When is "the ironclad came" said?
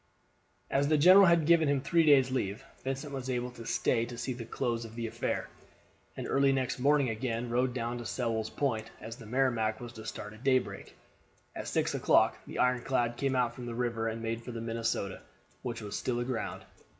12.47-13.35